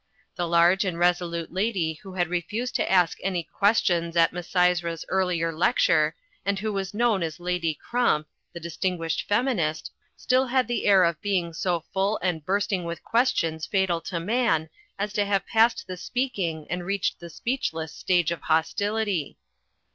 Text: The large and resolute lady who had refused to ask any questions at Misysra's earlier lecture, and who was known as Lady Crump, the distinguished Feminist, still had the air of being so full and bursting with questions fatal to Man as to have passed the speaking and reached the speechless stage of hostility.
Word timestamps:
The 0.35 0.47
large 0.47 0.83
and 0.83 0.97
resolute 0.97 1.53
lady 1.53 1.99
who 2.01 2.13
had 2.15 2.27
refused 2.27 2.73
to 2.77 2.91
ask 2.91 3.19
any 3.21 3.43
questions 3.43 4.17
at 4.17 4.31
Misysra's 4.33 5.05
earlier 5.09 5.53
lecture, 5.53 6.15
and 6.43 6.57
who 6.57 6.73
was 6.73 6.91
known 6.95 7.21
as 7.21 7.39
Lady 7.39 7.75
Crump, 7.75 8.25
the 8.51 8.59
distinguished 8.59 9.27
Feminist, 9.27 9.91
still 10.17 10.47
had 10.47 10.67
the 10.67 10.87
air 10.87 11.03
of 11.03 11.21
being 11.21 11.53
so 11.53 11.81
full 11.93 12.17
and 12.23 12.43
bursting 12.43 12.83
with 12.83 13.03
questions 13.03 13.67
fatal 13.67 14.01
to 14.01 14.19
Man 14.19 14.69
as 14.97 15.13
to 15.13 15.23
have 15.23 15.45
passed 15.45 15.85
the 15.85 15.97
speaking 15.97 16.65
and 16.71 16.83
reached 16.83 17.19
the 17.19 17.29
speechless 17.29 17.93
stage 17.93 18.31
of 18.31 18.41
hostility. 18.41 19.37